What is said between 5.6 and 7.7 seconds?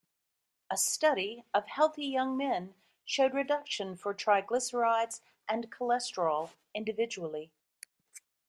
cholesterol individually.